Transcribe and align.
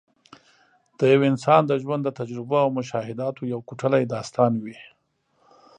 د 0.97 0.99
یو 1.13 1.21
انسان 1.31 1.61
د 1.67 1.71
ژوند 1.83 2.01
د 2.05 2.09
تجربو 2.19 2.55
او 2.63 2.69
مشاهداتو 2.79 3.41
یو 3.53 3.59
کوټلی 3.69 4.03
داستان 4.13 4.51
وي. 4.63 4.77